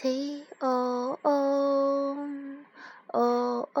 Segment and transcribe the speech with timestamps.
[0.00, 2.16] T O O
[3.12, 3.80] O O，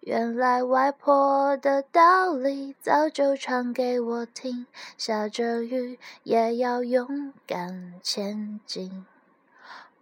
[0.00, 4.66] 原来外婆的道理早就唱给我听，
[4.96, 9.06] 下着雨也要勇敢前进。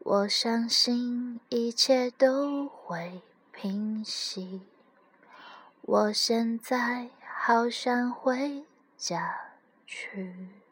[0.01, 3.23] 我相信一切都会
[3.53, 4.63] 平息。
[5.83, 8.65] 我现在好想回
[8.97, 9.47] 家。
[9.87, 10.66] 去。